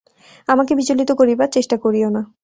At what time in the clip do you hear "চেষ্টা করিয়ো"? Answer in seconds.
1.51-2.09